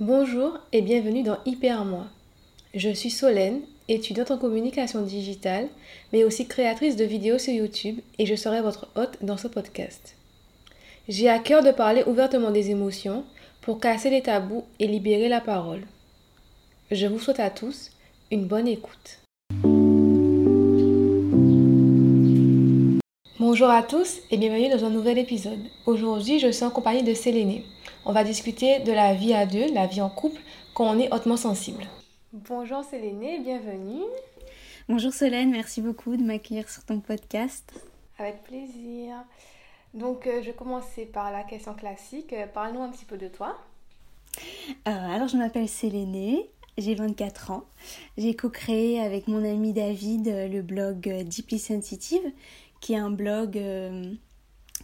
[0.00, 2.06] Bonjour et bienvenue dans Hyper Moi.
[2.74, 5.68] Je suis Solène, étudiante en communication digitale,
[6.12, 10.16] mais aussi créatrice de vidéos sur YouTube et je serai votre hôte dans ce podcast.
[11.08, 13.22] J'ai à cœur de parler ouvertement des émotions
[13.60, 15.82] pour casser les tabous et libérer la parole.
[16.90, 17.92] Je vous souhaite à tous
[18.32, 19.20] une bonne écoute.
[23.38, 25.60] Bonjour à tous et bienvenue dans un nouvel épisode.
[25.86, 27.64] Aujourd'hui, je suis en compagnie de Sélénée.
[28.06, 30.38] On va discuter de la vie à deux, la vie en couple,
[30.74, 31.84] quand on est hautement sensible.
[32.34, 34.02] Bonjour Sélénée, bienvenue.
[34.90, 37.72] Bonjour Solène, merci beaucoup de m'accueillir sur ton podcast.
[38.18, 39.14] Avec plaisir.
[39.94, 42.34] Donc, euh, je vais commencer par la question classique.
[42.34, 43.56] Euh, Parle-nous un petit peu de toi.
[44.86, 47.64] Euh, alors, je m'appelle Sélénée, j'ai 24 ans.
[48.18, 52.32] J'ai co-créé avec mon ami David le blog Deeply Sensitive,
[52.80, 53.58] qui est un blog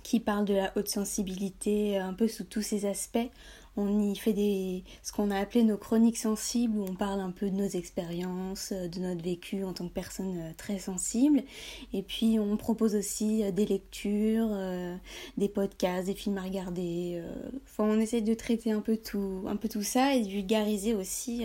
[0.03, 3.29] qui parle de la haute sensibilité un peu sous tous ses aspects.
[3.77, 7.31] On y fait des, ce qu'on a appelé nos chroniques sensibles, où on parle un
[7.31, 11.45] peu de nos expériences, de notre vécu en tant que personne euh, très sensible.
[11.93, 14.97] Et puis on propose aussi euh, des lectures, euh,
[15.39, 17.23] des podcasts, des films à regarder.
[17.65, 20.95] Enfin, on essaie de traiter un peu tout, un peu tout ça et de vulgariser
[20.95, 21.45] aussi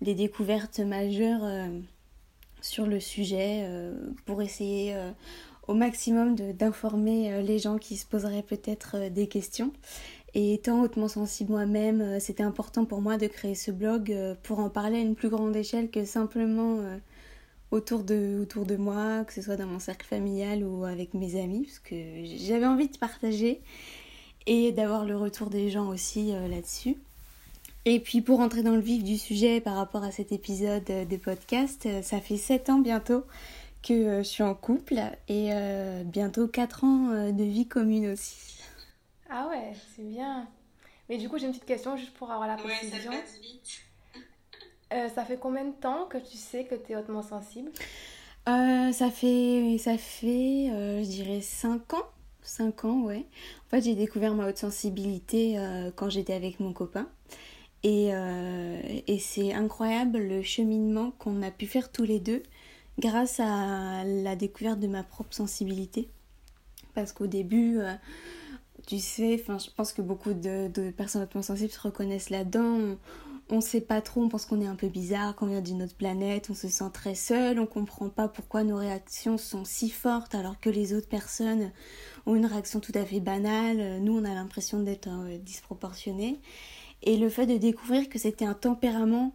[0.00, 1.70] les découvertes majeures
[2.60, 3.68] sur le sujet
[4.24, 4.94] pour essayer
[5.68, 9.72] au maximum d'informer les gens qui se poseraient peut-être des questions.
[10.34, 14.34] Et étant hautement sensible moi-même, euh, c'était important pour moi de créer ce blog euh,
[14.42, 16.96] pour en parler à une plus grande échelle que simplement euh,
[17.70, 21.80] autour de, moi, que ce soit dans mon cercle familial ou avec mes amis, parce
[21.80, 23.60] que j'avais envie de partager
[24.46, 26.96] et d'avoir le retour des gens aussi là-dessus.
[27.84, 31.16] Et puis pour entrer dans le vif du sujet par rapport à cet épisode de
[31.16, 33.24] podcast, ça fait 7 ans bientôt
[33.82, 35.50] que je suis en couple et
[36.04, 38.60] bientôt 4 ans de vie commune aussi.
[39.28, 40.48] Ah ouais, c'est bien.
[41.08, 43.10] Mais du coup, j'ai une petite question juste pour avoir la précision.
[43.10, 43.82] Ouais, ça passe vite.
[44.92, 47.72] Euh, ça fait combien de temps que tu sais que tu es hautement sensible?
[48.48, 52.06] Euh, Ça fait, ça fait euh, je dirais 5 ans.
[52.42, 53.26] 5 ans, ouais.
[53.66, 55.56] En fait, j'ai découvert ma haute sensibilité
[55.96, 57.08] quand j'étais avec mon copain.
[57.84, 58.08] Et,
[59.06, 62.42] et c'est incroyable le cheminement qu'on a pu faire tous les deux
[62.98, 66.08] grâce à la découverte de ma propre sensibilité.
[66.94, 67.80] Parce qu'au début
[68.86, 72.96] tu sais, je pense que beaucoup de, personnes hautement sensibles se reconnaissent là-dedans.
[73.50, 75.82] On ne sait pas trop, on pense qu'on est un peu bizarre, qu'on vient d'une
[75.82, 79.90] autre planète, on se sent très seul, on comprend pas pourquoi nos réactions sont si
[79.90, 81.70] fortes alors que les autres personnes
[82.24, 84.00] ont une réaction tout à fait banale.
[84.00, 86.40] Nous, on a l'impression d'être euh, disproportionné.
[87.02, 89.34] Et le fait de découvrir que c'était un tempérament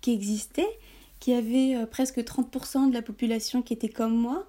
[0.00, 0.78] qui existait,
[1.20, 4.46] qu'il y avait euh, presque 30% de la population qui était comme moi,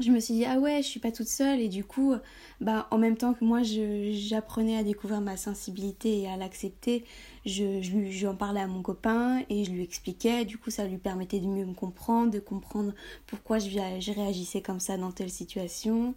[0.00, 1.60] je me suis dit ah ouais je suis pas toute seule.
[1.60, 2.14] Et du coup
[2.60, 7.04] bah en même temps que moi j'apprenais à découvrir ma sensibilité et à l'accepter
[7.46, 10.44] je, je, en parlais à mon copain et je lui expliquais.
[10.44, 12.92] Du coup ça lui permettait de mieux me comprendre de comprendre
[13.26, 16.14] pourquoi je, je réagissais comme ça dans telle situation.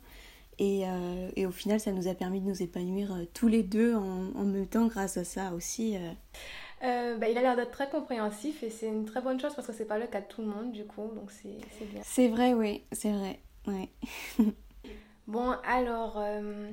[0.59, 3.63] Et, euh, et, au final ça nous a permis de nous épanouir euh, tous les
[3.63, 5.95] deux en, en, même temps grâce à ça aussi.
[6.83, 9.73] Bah, il a l'air d'être très compréhensif et c'est une très bonne chose parce que
[9.73, 12.01] c'est pas le cas de tout le monde du coup donc c'est bien.
[12.03, 13.89] C'est vrai oui c'est vrai Ouais.
[15.27, 16.69] bon, alors, euh,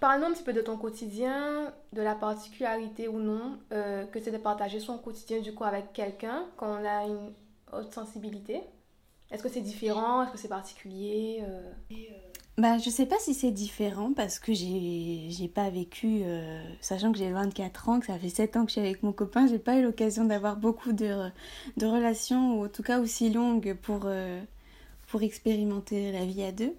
[0.00, 4.32] parle-nous un petit peu de ton quotidien, de la particularité ou non euh, que c'est
[4.32, 7.32] de partager son quotidien du coup avec quelqu'un quand on a une
[7.72, 8.62] haute sensibilité.
[9.30, 10.22] Est-ce que c'est différent?
[10.22, 11.72] Est-ce que c'est particulier euh?
[12.56, 16.22] Bah, je sais pas si c'est différent parce que j'ai, pas vécu,
[16.80, 19.12] sachant que j'ai 24 ans, que ça fait 7 ans que je suis avec mon
[19.12, 21.30] copain, j'ai pas eu l'occasion d'avoir beaucoup de,
[21.76, 24.08] de relations, ou en tout cas aussi longues pour,
[25.08, 26.74] pour expérimenter la vie à deux.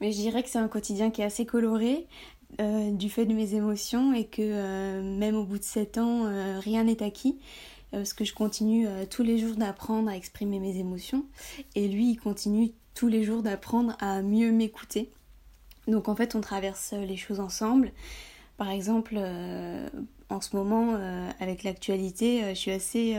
[0.00, 2.06] Mais je dirais que c'est un quotidien qui est assez coloré
[2.60, 6.26] euh, du fait de mes émotions et que euh, même au bout de sept ans,
[6.26, 7.38] euh, rien n'est acquis.
[7.92, 11.24] parce que je continue tous les jours d'apprendre à exprimer mes émotions
[11.74, 15.10] et lui il continue tous les jours d'apprendre à mieux m'écouter.
[15.88, 17.92] Donc en fait on traverse les choses ensemble.
[18.56, 19.18] Par exemple
[20.28, 20.98] en ce moment
[21.40, 23.16] avec l'actualité je suis assez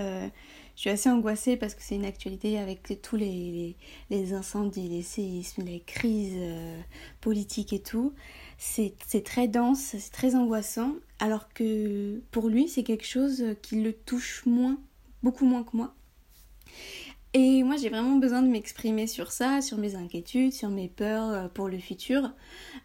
[0.75, 3.75] je suis assez angoissée parce que c'est une actualité avec tous les,
[4.09, 6.79] les, incendies, les séismes, les crises euh,
[7.19, 8.13] politiques et tout.
[8.57, 13.93] C'est très dense, c'est très angoissant, alors que pour lui, c'est quelque chose qui le
[13.93, 14.79] touche moins,
[15.23, 15.93] beaucoup moins que moi.
[17.33, 21.29] Et moi, j'ai vraiment besoin de m'exprimer sur ça, sur mes inquiétudes, sur mes peurs
[21.29, 22.31] euh, pour le futur.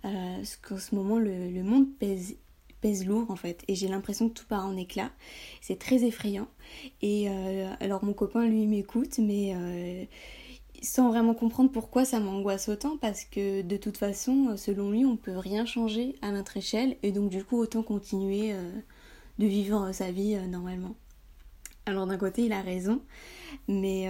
[0.05, 2.37] Euh, parce qu'en ce moment, le, monde pèse
[2.81, 5.11] pèse lourd en fait et j'ai l'impression que tout part en éclat
[5.63, 6.47] c'est très effrayant
[7.01, 10.07] et euh, alors mon copain lui m'écoute mais
[10.83, 15.17] sans vraiment comprendre pourquoi ça m'angoisse autant parce que de toute façon selon lui on
[15.17, 18.53] peut rien changer à notre échelle et donc du coup autant continuer
[19.39, 20.97] de vivre sa vie normalement.
[21.87, 23.01] Alors d'un côté, il a raison,
[23.69, 24.09] mais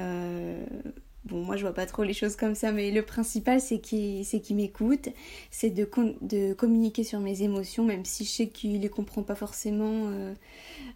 [1.26, 4.24] bon, moi je vois pas trop les choses comme ça, mais le principal c'est qu'il
[4.56, 5.08] m'écoute,
[5.50, 5.88] c'est de,
[6.22, 10.34] de, communiquer sur mes émotions, même si je sais qu'il les comprend pas forcément, euh,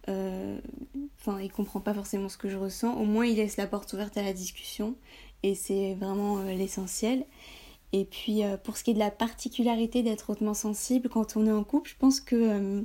[0.08, 0.58] euh,
[1.20, 3.92] enfin il comprend pas forcément ce que je ressens, au moins il laisse la porte
[3.92, 4.94] ouverte à la discussion,
[5.42, 7.24] et c'est vraiment euh, l'essentiel.
[7.92, 11.50] Et puis pour ce qui est de la particularité d'être hautement sensible quand on est
[11.50, 12.84] en couple, je pense que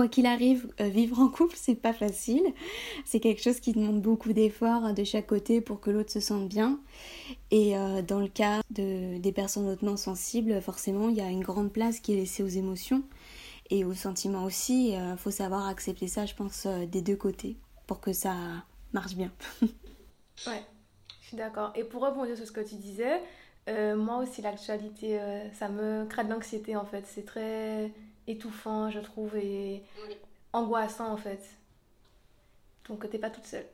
[0.00, 2.54] Quoi qu'il arrive, euh, vivre en couple, c'est pas facile.
[3.04, 6.48] C'est quelque chose qui demande beaucoup d'efforts de chaque côté pour que l'autre se sente
[6.48, 6.80] bien.
[7.50, 11.42] Et euh, dans le cas de, des personnes hautement sensibles, forcément, il y a une
[11.42, 13.02] grande place qui est laissée aux émotions
[13.68, 14.92] et aux sentiments aussi.
[14.92, 18.34] Il euh, faut savoir accepter ça, je pense, des deux côtés pour que ça
[18.94, 19.30] marche bien.
[20.46, 20.64] ouais,
[21.20, 21.74] je suis d'accord.
[21.74, 23.20] Et pour rebondir sur ce que tu disais,
[23.68, 25.20] moi aussi, l'actualité,
[25.52, 27.04] ça me crée de l'anxiété en fait.
[27.06, 27.92] C'est très
[28.30, 29.82] étouffant, je trouve, et
[30.52, 31.40] angoissant en fait.
[32.88, 33.66] Donc t'es pas toute seule.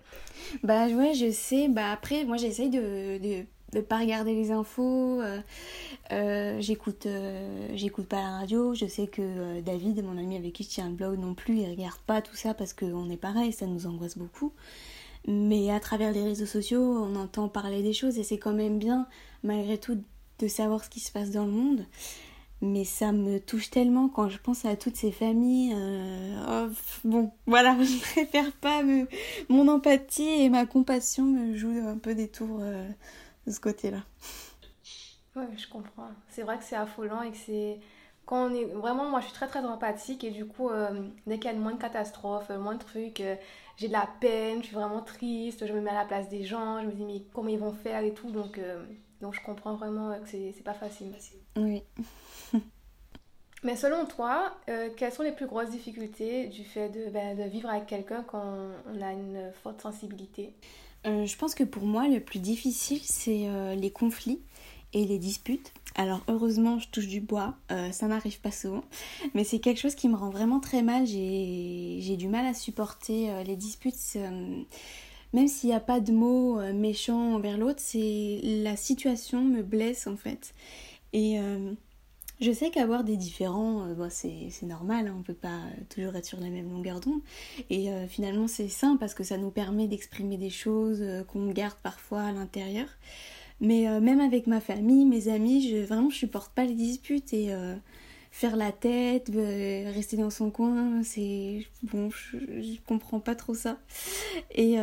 [0.62, 1.68] Bah ouais, je sais.
[1.68, 5.22] Bah après, moi j'essaye de, de, de, pas regarder les infos.
[5.22, 5.40] Euh,
[6.12, 8.74] euh, j'écoute euh, j'écoute pas la radio.
[8.74, 11.70] Je sais que David, mon ami avec qui je tiens un blog non plus, il
[11.70, 14.52] regarde pas tout ça parce qu'on est pareil, ça nous angoisse beaucoup.
[15.26, 18.78] Mais à travers les réseaux sociaux, on entend parler des choses et c'est quand même
[18.78, 19.08] bien,
[19.42, 20.00] malgré tout,
[20.38, 21.86] de savoir ce qui se passe dans le monde
[22.62, 25.74] mais ça me touche tellement quand je pense à toutes ces familles.
[25.76, 26.72] Euh, oh,
[27.04, 29.06] bon, voilà, je préfère pas me...
[29.48, 32.88] mon empathie et ma compassion me jouent un peu des tours euh,
[33.46, 34.02] de ce côté-là.
[35.34, 36.08] Ouais, je comprends.
[36.30, 37.78] C'est vrai que c'est affolant et que c'est
[38.24, 41.38] quand on est vraiment moi je suis très très empathique et du coup euh, dès
[41.38, 43.22] qu'il y a moins de catastrophes, moins de trucs,
[43.76, 46.42] j'ai de la peine, je suis vraiment triste, je me mets à la place des
[46.42, 48.58] gens, je me dis mais comment ils vont faire et tout donc
[49.20, 51.12] donc je comprends vraiment que c'est pas facile.
[51.56, 51.82] Oui.
[53.62, 57.42] Mais selon toi, euh, quelles sont les plus grosses difficultés du fait de, ben, de
[57.44, 58.44] vivre avec quelqu'un quand
[58.86, 60.52] on a une forte sensibilité?
[61.06, 64.40] Euh, Je pense que pour moi, le plus difficile, c'est euh, les conflits
[64.92, 65.72] et les disputes.
[65.96, 67.54] Alors heureusement, je touche du bois,
[67.90, 68.84] ça n'arrive pas souvent,
[69.32, 71.06] mais c'est quelque chose qui me rend vraiment très mal.
[71.06, 74.18] J'ai du mal à supporter les disputes.
[75.36, 80.06] Même s'il n'y a pas de mots méchants envers l'autre, c'est la situation me blesse
[80.06, 80.54] en fait.
[81.12, 81.38] Et
[82.38, 86.26] je sais qu'avoir des différents, euh, c'est normal, hein, on ne peut pas toujours être
[86.26, 87.20] sur la même longueur d'onde.
[87.70, 91.50] Et euh, finalement, c'est sain parce que ça nous permet d'exprimer des choses euh, qu'on
[91.50, 92.88] garde parfois à l'intérieur.
[93.62, 97.32] Mais même avec ma famille, mes amis, je, vraiment, je supporte pas les disputes
[98.36, 101.66] faire la tête, rester dans son coin, c'est.
[101.82, 103.78] Bon, je, comprends pas trop ça.
[104.54, 104.78] Et.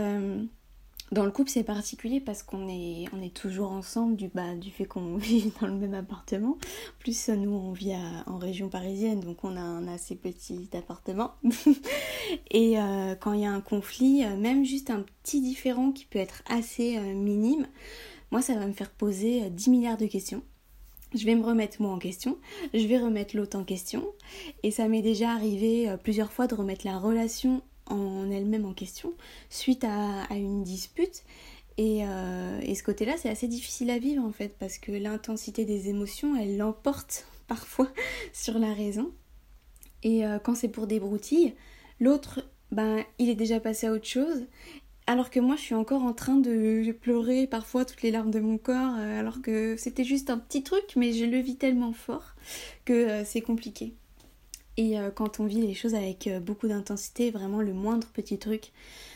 [1.13, 4.71] Dans le couple, c'est particulier parce qu'on est, on est toujours ensemble du, bah, du
[4.71, 6.57] fait qu'on vit dans le même appartement.
[6.97, 7.94] Plus nous, on vit
[8.25, 11.35] en région parisienne, donc on a un assez petit appartement.
[12.50, 16.05] et euh, quand il y a un conflit, euh, même juste un petit différent qui
[16.05, 17.67] peut être assez euh, minime,
[18.31, 20.41] moi, ça va me faire poser 10 milliards de questions.
[21.15, 22.38] Je vais me remettre moi en question,
[22.74, 24.06] je vais remettre l'autre en question.
[24.63, 29.13] Et ça m'est déjà arrivé plusieurs fois de remettre la relation en elle-même en question
[29.50, 31.24] suite à, une dispute.
[31.80, 35.89] Euh, et, ce côté-là, c'est assez difficile à vivre en fait, parce que l'intensité des
[35.89, 37.89] émotions, elle l'emporte parfois
[38.31, 39.12] sur la raison.
[40.04, 41.54] Et euh, quand c'est pour des broutilles,
[42.00, 44.45] l'autre, ben, il est déjà passé à autre chose.
[45.05, 48.39] Alors que moi, je suis encore en train de pleurer parfois toutes les larmes de
[48.39, 51.93] mon corps, euh, alors que c'était juste un petit truc, mais je le vis tellement
[51.93, 52.36] fort
[52.86, 53.93] que c'est compliqué.
[54.77, 58.39] Et euh, quand on vit les choses avec euh, beaucoup d'intensité, vraiment le moindre petit
[58.39, 58.72] truc,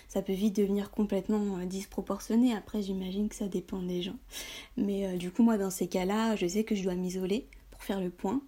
[0.08, 2.54] ça peut vite devenir complètement euh, disproportionné.
[2.54, 4.18] Après, j'imagine que ça dépend des gens.
[4.78, 8.02] Mais du coup, moi, dans ces cas-là, je sais que je dois m'isoler pour faire
[8.02, 8.42] le point,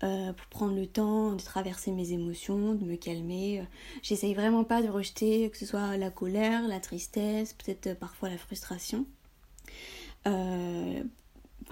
[0.00, 3.64] pour prendre le temps de traverser mes émotions, de me calmer.
[4.02, 8.38] J'essaye vraiment pas de rejeter que ce soit la colère, la tristesse, peut-être parfois la
[8.38, 9.04] frustration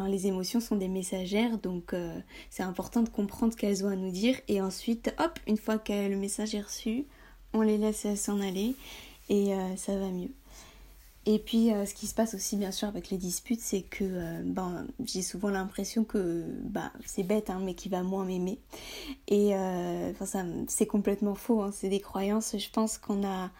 [0.04, 2.18] les émotions sont des messagères, donc euh,
[2.50, 4.36] c'est important de comprendre ce qu'elles ont à nous dire.
[4.48, 7.06] Et ensuite, hop, une fois que le message est reçu,
[7.52, 8.75] on les laisse s'en aller
[9.28, 10.30] et euh, ça va mieux.
[11.26, 14.42] Et puis, euh, ce qui se passe aussi, bien sûr, avec les disputes, c'est que
[14.42, 18.61] ben, j'ai souvent l'impression que bah, c'est bête, hein, mais qu'il va moins m'aimer.
[19.28, 19.52] Et
[20.68, 21.71] c'est complètement faux, hein.
[21.73, 23.50] c'est des croyances, je pense qu'on a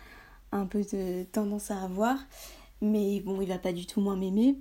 [0.53, 2.19] un peu de tendance à avoir.
[2.81, 4.57] Mais bon, il va pas du tout moins m'aimer.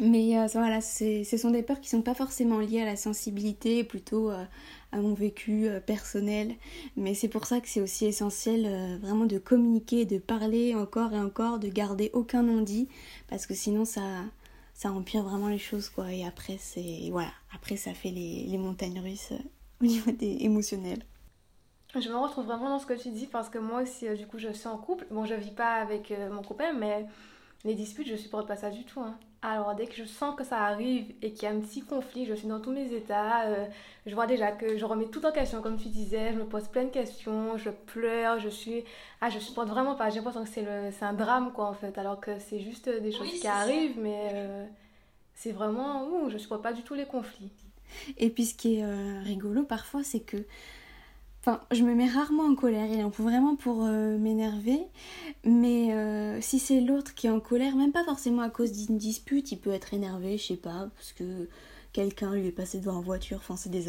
[0.00, 3.84] Mais euh, voilà, ce sont des peurs qui sont pas forcément liées à la sensibilité,
[3.84, 4.44] plutôt euh,
[4.92, 6.54] à mon vécu euh, personnel.
[6.96, 11.18] Mais c'est pour ça que c'est aussi essentiel vraiment de communiquer, de parler encore et
[11.18, 12.88] encore, de garder aucun non-dit,
[13.28, 14.02] parce que sinon ça,
[14.74, 16.12] ça empire vraiment les choses, quoi.
[16.12, 19.32] Et après, c'est voilà, après ça fait les, les montagnes russes
[19.80, 21.04] au niveau des émotionnels.
[21.94, 24.38] Je me retrouve vraiment dans ce que tu dis parce que moi aussi, du coup,
[24.38, 25.06] je suis en couple.
[25.10, 27.06] Bon, je vis pas avec mon copain, mais
[27.64, 29.00] les disputes, je supporte pas ça du tout.
[29.00, 29.18] Hein.
[29.44, 32.26] Alors, dès que je sens que ça arrive et qu'il y a un petit conflit,
[32.26, 33.46] je suis dans tous mes états.
[33.46, 33.66] Euh,
[34.06, 36.32] je vois déjà que je remets tout en question, comme tu disais.
[36.32, 38.84] Je me pose plein de questions, je pleure, je suis.
[39.20, 40.10] Ah, je supporte vraiment pas.
[40.10, 40.92] J'ai l'impression que c'est, le...
[40.92, 41.98] c'est un drame, quoi, en fait.
[41.98, 44.64] Alors que c'est juste des choses qui arrivent, mais euh,
[45.34, 46.04] c'est vraiment.
[46.06, 47.50] Ouh, je supporte pas du tout les conflits.
[48.18, 50.36] Et puis, ce qui est euh, rigolo parfois, c'est que
[51.44, 54.78] Enfin, je me mets rarement en colère, il en faut vraiment pour euh, m'énerver.
[55.44, 58.96] Mais euh, si c'est l'autre qui est en colère, même pas forcément à cause d'une
[58.96, 61.48] dispute, il peut être énervé, je sais pas, parce que
[61.92, 63.88] quelqu'un lui est passé devant en voiture, enfin c'est des,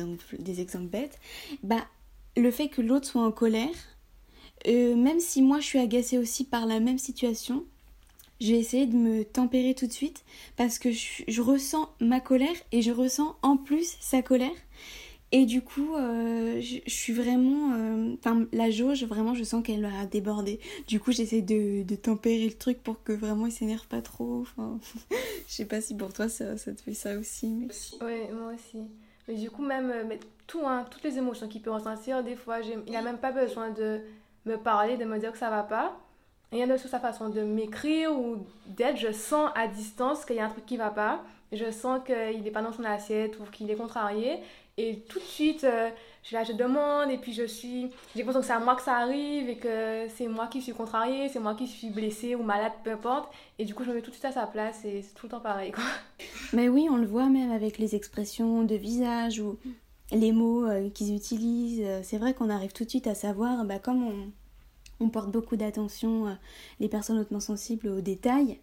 [0.60, 1.19] exemples bêtes.
[1.62, 1.86] Bah,
[2.36, 3.69] le fait que l'autre soit en colère,
[4.67, 7.65] euh, même si moi je suis agacée aussi par la même situation,
[8.41, 10.24] je vais de me tempérer tout de suite
[10.57, 14.50] parce que je ressens ma colère et je ressens en plus sa colère.
[15.35, 17.73] Et du coup, euh, je, suis vraiment.
[17.73, 20.59] Euh, enfin, la jauge, vraiment, je sens qu'elle va déborder.
[20.87, 24.41] Du coup, j'essaie de, de, tempérer le truc pour que vraiment il s'énerve pas trop.
[24.41, 24.77] Enfin,
[25.47, 27.47] je sais pas si pour toi ça, ça te fait ça aussi.
[27.47, 27.67] Mais...
[28.05, 28.83] Oui, moi aussi.
[29.27, 32.59] Mais du coup, même euh, tout, hein, toutes les émotions qu'il peut ressentir, des fois,
[32.59, 34.01] il n'a même pas besoin de
[34.45, 35.97] me parler, de me dire que ça va pas.
[36.51, 40.39] Rien de sur sa façon de m'écrire ou d'être, je sens à distance qu'il y
[40.39, 41.23] a un truc qui va pas.
[41.51, 44.39] Je sens qu'il n'est pas dans son assiette ou qu'il est contrarié.
[44.77, 45.89] Et tout de suite, euh,
[46.23, 47.91] je, là, je demande et puis je suis.
[48.15, 50.73] J'ai l'impression que c'est à moi que ça arrive et que c'est moi qui suis
[50.73, 53.31] contrariée, c'est moi qui suis blessée ou malade, peu importe.
[53.59, 55.27] Et du coup, je me mets tout de suite à sa place et c'est tout
[55.27, 55.71] le temps pareil.
[55.71, 55.83] Quoi.
[56.53, 59.59] Mais oui, on le voit même avec les expressions de visage ou
[60.11, 61.85] les mots euh, qu'ils utilisent.
[62.03, 64.31] C'est vrai qu'on arrive tout de suite à savoir, bah, comme
[65.03, 66.33] on porte beaucoup d'attention, euh,
[66.79, 68.59] les personnes hautement sensibles, aux détails.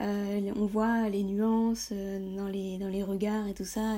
[0.00, 3.96] Euh, on voit les nuances euh, dans, les, dans les regards et tout ça.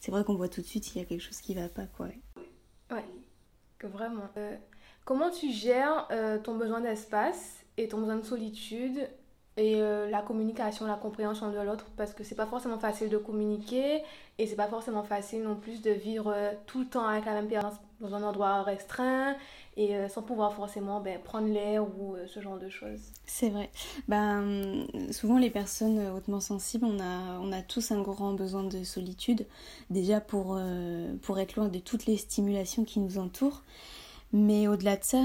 [0.00, 1.86] C'est vrai qu'on voit tout de suite s'il y a quelque chose qui va pas.
[1.86, 2.08] Quoi.
[2.90, 3.04] Ouais,
[3.82, 4.28] vraiment.
[5.04, 6.08] comment tu gères
[6.42, 9.08] ton besoin d'espace et ton besoin de solitude
[9.60, 14.02] et la communication, la compréhension de l'autre parce que c'est pas forcément facile de communiquer
[14.38, 16.34] et c'est pas forcément facile non plus de vivre
[16.66, 19.36] tout le temps avec la même personne dans un endroit restreint
[19.76, 23.00] et euh, sans pouvoir forcément ben, prendre l'air ou euh, ce genre de choses.
[23.26, 23.70] C'est vrai.
[24.08, 28.82] Ben, souvent les personnes hautement sensibles, on a, on a tous un grand besoin de
[28.82, 29.46] solitude,
[29.90, 33.62] déjà pour, euh, pour être loin de toutes les stimulations qui nous entourent.
[34.32, 35.20] Mais au-delà de ça,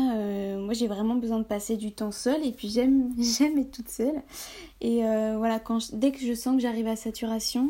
[0.58, 3.90] moi j'ai vraiment besoin de passer du temps seule et puis j'aime, j'aime être toute
[3.90, 4.22] seule.
[4.82, 5.02] Et
[5.38, 7.70] voilà, quand dès que je sens que j'arrive à saturation,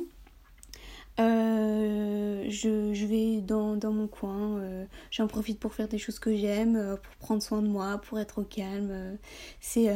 [1.20, 6.20] euh, je, je, vais dans, dans mon coin, euh, j'en profite pour faire des choses
[6.20, 9.18] que j'aime, euh, pour prendre soin de moi, pour être au calme.
[9.62, 9.88] C'est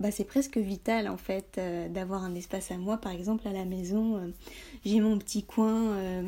[0.00, 2.96] bah, c'est presque vital en fait d'avoir un espace à moi.
[2.96, 4.32] Par exemple, à la maison,
[4.84, 6.24] j'ai mon petit coin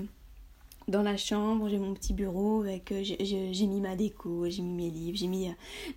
[0.88, 4.90] dans la chambre, j'ai mon petit bureau avec j'ai mis ma déco, j'ai mis mes
[4.90, 5.48] livres, j'ai mis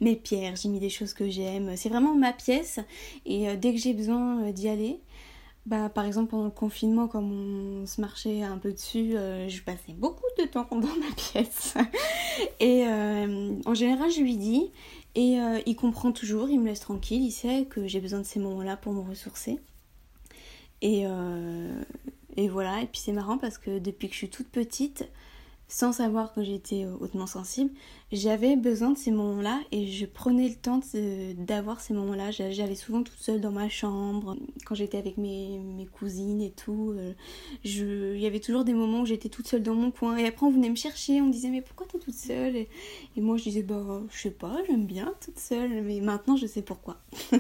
[0.02, 1.76] mes pierres, j'ai mis des choses que j'aime.
[1.76, 2.80] C'est vraiment ma pièce
[3.26, 5.00] et dès que j'ai besoin d'y aller,
[5.68, 9.62] bah, par exemple, pendant le confinement, comme on se marchait un peu dessus, euh, je
[9.62, 11.76] passais beaucoup de temps dans ma pièce.
[12.62, 14.72] et euh, en général, je lui dis,
[15.16, 18.26] et euh, il comprend toujours, il me laisse tranquille, il sait que j'ai besoin de
[18.26, 19.60] ces moments-là pour me ressourcer.
[20.82, 21.06] Et,
[22.38, 25.10] et voilà, et puis c'est marrant parce que depuis que je suis toute petite,
[25.70, 27.72] sans savoir que j'étais euh, hautement sensible,
[28.14, 30.80] j'avais besoin de ces moments-là et je prenais le temps
[31.38, 32.32] d'avoir ces moments-là.
[32.32, 35.60] J'allais souvent toute seule dans ma chambre, quand j'étais avec mes,
[35.92, 36.94] cousines et tout.
[36.96, 37.14] Euh,
[37.66, 40.26] je, il y avait toujours des moments où j'étais toute seule dans mon coin et
[40.26, 42.56] après on venait me chercher, on me disait mais pourquoi t'es toute seule?
[42.56, 42.70] Et,
[43.18, 46.62] moi je disais bah je sais pas, j'aime bien toute seule, mais maintenant je sais
[46.62, 46.98] pourquoi.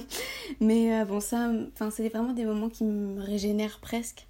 [0.59, 1.49] mais euh, bon ça,
[1.91, 4.26] c'était vraiment des moments qui me régénèrent presque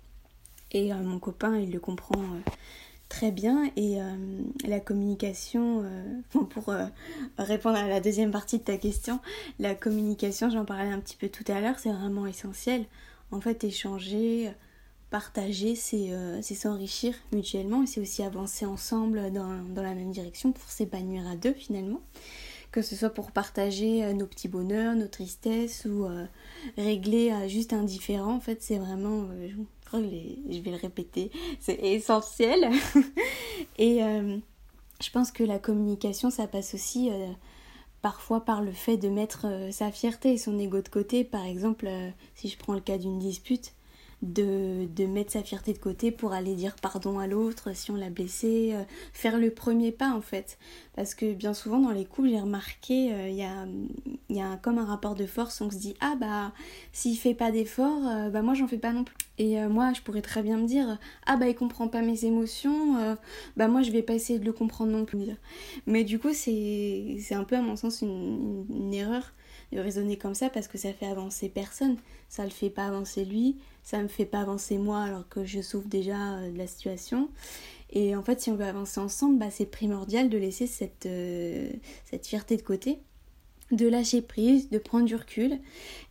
[0.71, 2.23] et mon copain il le comprend
[3.09, 4.15] très bien et euh,
[4.65, 6.85] la communication, euh, pour euh,
[7.37, 9.19] répondre à la deuxième partie de ta question,
[9.59, 12.85] la communication, j'en parlais un petit peu tout à l'heure, c'est vraiment essentiel.
[13.31, 14.51] En fait, échanger,
[15.09, 21.27] partager, c'est s'enrichir mutuellement c'est aussi avancer ensemble dans, dans, la même direction pour s'épanouir
[21.27, 22.01] à deux finalement.
[22.71, 26.07] Que ce soit pour partager nos petits bonheurs, nos tristesses ou
[26.77, 29.27] régler juste un différent, en fait, c'est vraiment
[29.93, 32.69] je vais le répéter, c'est essentiel.
[33.77, 34.37] et euh,
[35.01, 37.27] je pense que la communication, ça passe aussi euh,
[38.01, 41.23] parfois par le fait de mettre euh, sa fierté et son ego de côté.
[41.23, 41.89] Par exemple,
[42.35, 43.73] si je prends le cas d'une dispute,
[44.21, 47.95] de, de, mettre sa fierté de côté pour aller dire pardon à l'autre si on
[47.95, 48.83] l'a blessé, euh,
[49.13, 50.57] faire le premier pas en fait.
[50.95, 53.67] Parce que bien souvent dans les couples, j'ai remarqué, il y, a,
[54.29, 56.51] y a comme un rapport de force, on se dit ah bah
[56.91, 59.15] s'il fait pas d'effort, bah moi j'en fais pas non plus.
[59.37, 60.97] Et moi je pourrais très bien me dire
[61.27, 63.15] ah bah il comprend pas mes émotions,
[63.55, 65.19] bah moi je vais pas essayer de le comprendre non plus.
[65.85, 69.33] Mais du coup c'est un peu à mon sens une, une erreur
[69.71, 71.97] de raisonner comme ça parce que ça fait avancer personne.
[72.29, 73.57] Ça le fait pas avancer lui,
[73.87, 77.29] ça me fait pas avancer moi alors que je souffre déjà euh, de la situation.
[77.89, 81.69] Et en fait, si on veut avancer ensemble, bah, c'est primordial de laisser cette, euh,
[82.03, 82.99] cette fierté de côté,
[83.71, 85.57] de lâcher prise, de prendre du recul.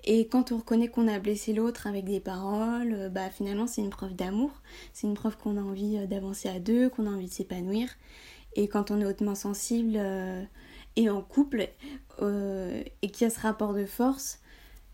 [0.05, 3.83] Et quand on reconnaît qu'on a blessé l'autre avec des paroles, euh, bah, finalement, c'est
[3.83, 4.53] une preuve d'amour.
[4.95, 7.91] C'est une preuve qu'on a envie d'avancer à deux, qu'on a envie de s'épanouir.
[8.55, 10.01] Et quand on est hautement sensible,
[10.99, 11.69] et en couple
[12.23, 14.41] et qu'il y a ce rapport de force,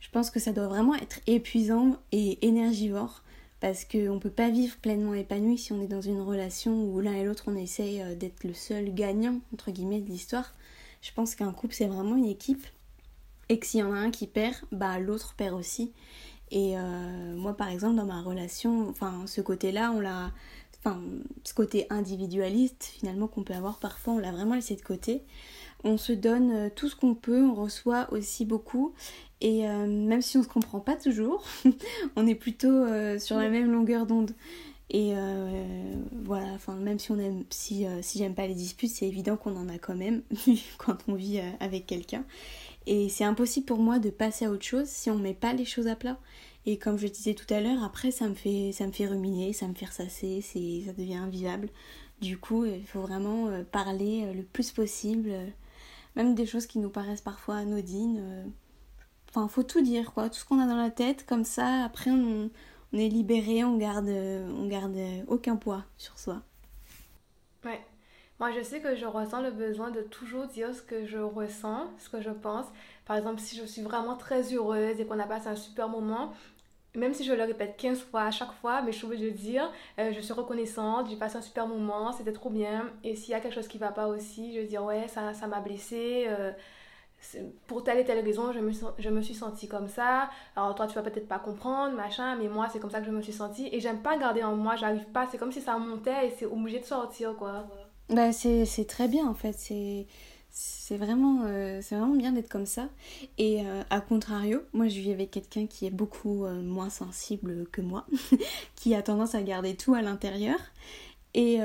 [0.03, 3.23] je pense que ça doit vraiment être épuisant et énergivore
[3.61, 7.01] parce qu'on ne peut pas vivre pleinement épanoui si on est dans une relation où
[7.01, 10.53] l'un et l'autre on essaye euh, d'être le seul gagnant entre guillemets de l'histoire.
[11.03, 12.67] Je pense qu'un couple c'est vraiment une équipe
[13.49, 15.93] et que s'il y en a un qui perd, bah l'autre perd aussi.
[16.51, 20.33] Et euh, moi par exemple dans ma relation, enfin ce côté-là on l'a,
[20.81, 21.01] enfin
[21.45, 25.23] ce côté individualiste finalement qu'on peut avoir parfois on l'a vraiment laissé de côté
[25.85, 28.95] on se donne euh, tout ce qu'on peut, on reçoit aussi beaucoup.
[29.45, 31.45] Et euh, même si on ne se comprend pas toujours,
[32.17, 34.31] on est plutôt euh, sur la même longueur d'onde.
[34.95, 35.15] Et
[36.23, 39.57] voilà, enfin, même si on aime, si, si j'aime pas les disputes, c'est évident qu'on
[39.57, 40.21] en a quand même
[40.79, 42.27] quand on vit avec quelqu'un.
[42.87, 45.65] Et c'est impossible pour moi de passer à autre chose si on met pas les
[45.65, 46.19] choses à plat.
[46.67, 49.55] Et comme je disais tout à l'heure, après ça me fait ça me fait ruminer,
[49.55, 51.71] ça me fait ressasser, ça devient invivable.
[52.21, 55.33] Du coup, il faut vraiment parler le plus possible
[56.17, 58.53] même des choses qui nous paraissent parfois anodines.
[59.37, 60.29] Euh, enfin, faut tout dire, quoi.
[60.29, 62.51] Tout ce qu'on a dans la tête, comme ça, après, on,
[62.93, 64.99] est libéré, on garde, on garde
[65.29, 66.43] aucun poids sur soi.
[67.65, 67.81] Ouais.
[68.39, 71.87] Moi, je sais que je ressens le besoin de toujours dire ce que je ressens,
[71.99, 72.67] ce que je pense.
[73.07, 76.33] Par exemple, si je suis vraiment très heureuse et qu'on a passé un super moment,
[76.95, 79.37] même si je le répète 15 fois à chaque fois, mais je suis obligée de
[79.37, 82.91] dire, euh, je suis reconnaissante, j'ai passé un super moment, c'était trop bien.
[83.03, 85.47] Et s'il y a quelque chose qui va pas aussi, je vais dire, ouais, ça,
[85.47, 86.25] m'a blessée.
[86.29, 86.53] Euh,
[87.67, 90.31] pour telle et telle raison, je me, je me suis sentie comme ça.
[90.57, 93.11] Alors toi, tu vas peut-être pas comprendre, machin, mais moi, c'est comme ça que je
[93.11, 93.68] me suis sentie.
[93.73, 95.27] Et j'aime pas garder en moi, j'arrive pas.
[95.31, 97.66] C'est comme si ça montait et c'est obligé de sortir, quoi.
[98.09, 99.57] Bah, c'est très bien, en fait.
[100.55, 102.88] C'est vraiment, euh, c'est vraiment bien d'être comme ça.
[103.38, 107.66] Et euh, à contrario, moi je vis avec quelqu'un qui est beaucoup euh, moins sensible
[107.73, 108.07] que moi,
[108.77, 110.59] qui a tendance à garder tout à l'intérieur.
[111.35, 111.59] Et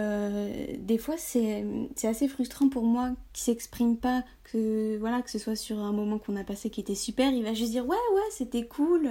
[0.80, 1.66] des fois c'est
[2.04, 6.20] assez frustrant pour moi qui s'exprime pas, que voilà que ce soit sur un moment
[6.20, 9.10] qu'on a passé qui était super, il va juste dire ouais ouais c'était cool.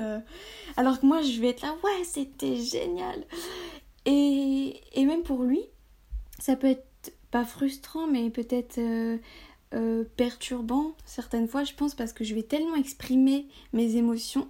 [0.79, 3.25] Alors que moi je vais être là ouais c'était génial.
[4.07, 5.61] Et, et même pour lui,
[6.39, 8.81] ça peut être pas frustrant mais peut-être
[9.75, 14.49] euh, perturbant certaines fois, je pense, parce que je vais tellement exprimer mes émotions.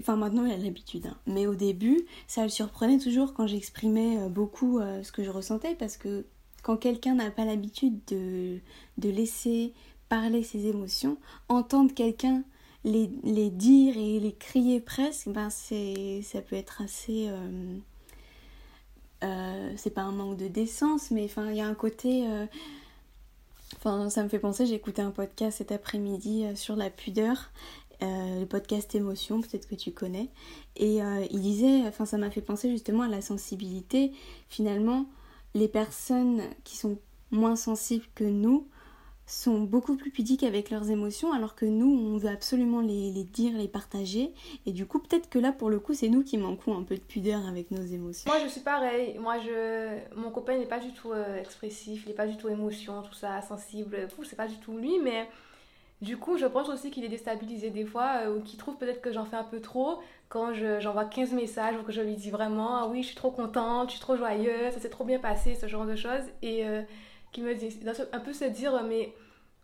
[0.00, 1.06] Enfin, maintenant, il a l'habitude.
[1.06, 1.16] Hein.
[1.26, 5.30] Mais au début, ça le surprenait toujours quand j'exprimais euh, beaucoup euh, ce que je
[5.30, 6.24] ressentais, parce que
[6.62, 8.58] quand quelqu'un n'a pas l'habitude de,
[8.98, 9.72] de laisser
[10.08, 11.16] parler ses émotions,
[11.48, 12.42] entendre quelqu'un
[12.84, 13.06] les,
[13.50, 17.28] dire et les crier presque, ben ça peut être assez...
[19.76, 22.26] c'est pas un manque de décence, mais il y a un côté
[23.76, 27.50] Enfin, ça me fait penser, j'ai écouté un podcast cet après-midi euh, sur la pudeur,
[28.02, 30.28] euh, le podcast Émotion, peut-être que tu connais.
[30.76, 34.12] Et euh, il disait, enfin ça m'a fait penser justement à la sensibilité.
[34.48, 35.06] Finalement,
[35.54, 36.98] les personnes qui sont
[37.30, 38.66] moins sensibles que nous
[39.30, 43.56] sont beaucoup plus pudiques avec leurs émotions alors que nous on veut absolument les, dire,
[43.56, 44.32] les partager
[44.66, 46.96] et du coup peut-être que là pour le coup c'est nous qui manquons un peu
[46.96, 48.30] de pudeur avec nos émotions.
[48.30, 52.08] Moi je suis pareil, moi je mon copain n'est pas du tout euh, expressif, il
[52.08, 55.28] n'est pas du tout émotion, tout ça, sensible, c'est pas du tout lui mais
[56.02, 59.00] du coup je pense aussi qu'il est déstabilisé des fois euh, ou qu'il trouve peut-être
[59.00, 62.30] que j'en fais un peu trop quand j'envoie 15 messages ou que je lui dis
[62.30, 65.18] vraiment ah oui je suis trop contente, je suis trop joyeuse, ça s'est trop bien
[65.18, 66.22] passé, ce genre de choses.
[66.40, 66.82] Et euh,
[67.32, 67.80] qui me dit
[68.12, 69.12] un peu se dire mais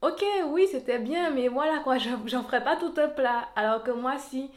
[0.03, 3.93] ok oui c'était bien mais voilà quoi j'en ferai pas tout un plat alors que
[3.93, 4.51] moi si.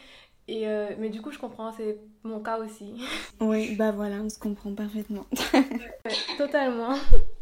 [0.48, 2.96] Et euh, mais du coup je comprends c'est mon cas aussi.
[3.39, 5.26] Oui bah voilà on se comprend parfaitement.
[6.38, 6.96] Totalement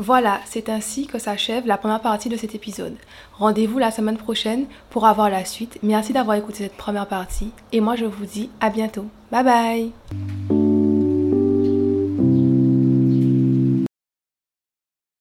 [0.00, 2.96] voilà, c'est ainsi que s'achève la première partie de cet épisode.
[3.34, 5.78] Rendez-vous la semaine prochaine pour avoir la suite.
[5.82, 9.04] Merci d'avoir écouté cette première partie et moi je vous dis à bientôt.
[9.30, 10.59] Bye bye